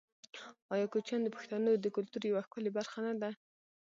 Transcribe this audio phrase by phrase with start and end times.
[0.73, 3.29] آیا کوچیان د پښتنو د کلتور یوه ښکلې برخه نه ده؟